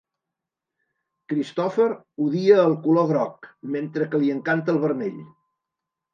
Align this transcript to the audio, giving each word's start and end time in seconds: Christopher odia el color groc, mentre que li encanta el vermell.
Christopher 1.33 1.85
odia 2.29 2.57
el 2.63 2.73
color 2.87 3.07
groc, 3.13 3.51
mentre 3.77 4.09
que 4.15 4.23
li 4.27 4.35
encanta 4.39 4.77
el 4.77 4.83
vermell. 4.89 5.23